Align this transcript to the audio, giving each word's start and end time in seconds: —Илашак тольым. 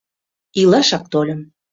—Илашак 0.61 1.03
тольым. 1.11 1.41